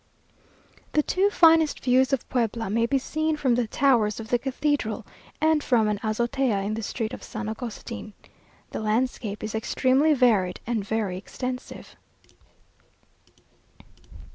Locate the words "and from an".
5.39-5.99